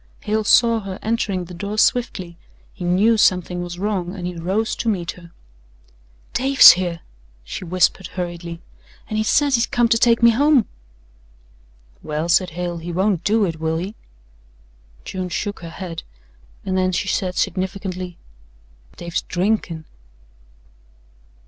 [0.21, 2.35] Hale saw her entering the door swiftly,
[2.73, 5.29] he knew something was wrong and he rose to meet her.
[6.33, 7.01] "Dave's here,"
[7.43, 8.63] she whispered hurriedly,
[9.11, 10.65] "an' he says he's come to take me home."
[12.01, 13.93] "Well," said Hale, "he won't do it, will he?"
[15.05, 16.01] June shook her head
[16.65, 18.17] and then she said significantly:
[18.97, 19.85] "Dave's drinkin'."